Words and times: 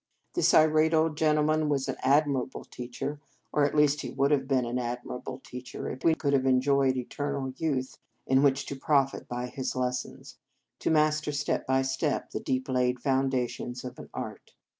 This 0.33 0.55
irate 0.55 0.95
old 0.95 1.15
gentleman 1.15 1.69
was 1.69 1.87
an 1.87 1.95
admirable 1.99 2.65
teacher, 2.65 3.19
or 3.53 3.65
at 3.65 3.75
least 3.75 4.01
he 4.01 4.09
would 4.09 4.31
have 4.31 4.47
been 4.47 4.65
an 4.65 4.79
admirable 4.79 5.37
teacher 5.45 5.87
if 5.91 6.03
we 6.03 6.15
could 6.15 6.33
have 6.33 6.47
enjoyed 6.47 6.97
eternal 6.97 7.53
youth 7.57 7.99
in 8.25 8.41
which 8.41 8.65
to 8.65 8.75
profit 8.75 9.27
by 9.27 9.45
his 9.45 9.75
lessons, 9.75 10.39
to 10.79 10.89
master 10.89 11.31
step 11.31 11.67
by 11.67 11.83
step 11.83 12.31
the 12.31 12.39
deep 12.39 12.67
laid 12.67 12.99
foun 12.99 13.29
dations 13.29 13.83
of 13.83 13.99
an 13.99 14.09
art. 14.11 14.55